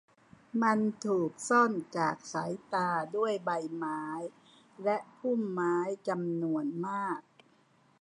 [0.61, 4.03] มันถูกซ่อนจากสายตาด้วยใบไม้
[4.83, 5.77] และพุ่มไม้
[6.07, 7.21] จำนวนมาก